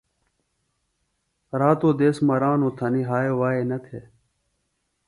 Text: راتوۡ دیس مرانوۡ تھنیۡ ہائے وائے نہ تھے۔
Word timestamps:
راتوۡ 1.59 1.95
دیس 1.99 2.17
مرانوۡ 2.27 2.73
تھنیۡ 2.77 3.07
ہائے 3.09 3.31
وائے 3.39 3.61
نہ 3.69 3.77
تھے۔ 3.85 3.99